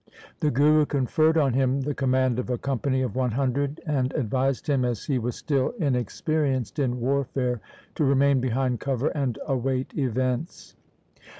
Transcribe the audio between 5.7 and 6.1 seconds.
in SIKH. V K i 3 o THE SIKH RELIGION